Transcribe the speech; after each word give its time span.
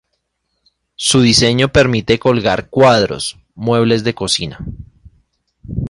Su 0.95 1.21
diseño 1.21 1.71
permite 1.71 2.17
colgar 2.17 2.69
cuadros, 2.71 3.37
muebles 3.53 4.03
de 4.03 4.15
cocina. 4.15 4.57